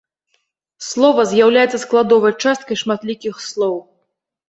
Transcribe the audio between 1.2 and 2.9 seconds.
з'яўляецца складовай часткай